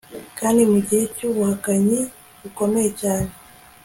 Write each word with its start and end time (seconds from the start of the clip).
kandi 0.39 0.61
mu 0.71 0.79
gihe 0.87 1.03
cyubuhakanyi 1.15 1.99
bukomeye 2.41 2.89
cyane 3.01 3.31